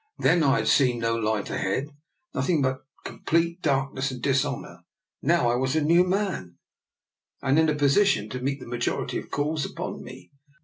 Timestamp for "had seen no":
0.55-1.15